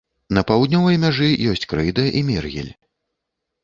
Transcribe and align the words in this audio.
На 0.37 0.43
паўднёвай 0.51 0.97
мяжы 1.05 1.29
ёсць 1.53 1.69
крэйда 1.75 2.09
і 2.17 2.27
мергель. 2.35 2.77